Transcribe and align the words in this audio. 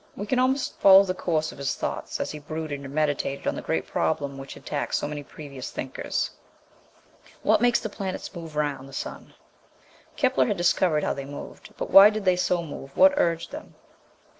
We 0.15 0.25
can 0.25 0.39
almost 0.39 0.79
follow 0.79 1.03
the 1.03 1.13
course 1.13 1.51
of 1.51 1.59
his 1.59 1.75
thoughts 1.75 2.19
as 2.19 2.31
he 2.31 2.39
brooded 2.39 2.79
and 2.83 2.91
meditated 2.91 3.45
on 3.45 3.53
the 3.53 3.61
great 3.61 3.85
problem 3.85 4.35
which 4.35 4.55
had 4.55 4.65
taxed 4.65 4.97
so 4.99 5.07
many 5.07 5.21
previous 5.23 5.69
thinkers, 5.69 6.31
What 7.43 7.61
makes 7.61 7.79
the 7.79 7.87
planets 7.87 8.33
move 8.33 8.55
round 8.55 8.89
the 8.89 8.93
sun? 8.93 9.35
Kepler 10.17 10.47
had 10.47 10.57
discovered 10.57 11.03
how 11.03 11.13
they 11.13 11.25
moved, 11.25 11.75
but 11.77 11.91
why 11.91 12.09
did 12.09 12.25
they 12.25 12.35
so 12.35 12.63
move, 12.63 12.97
what 12.97 13.13
urged 13.15 13.51
them? 13.51 13.75